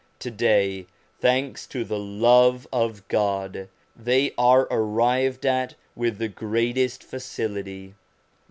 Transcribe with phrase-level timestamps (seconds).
[0.21, 0.87] To day,
[1.19, 7.93] thanks to the love of God, they are arrived at with the greatest facility.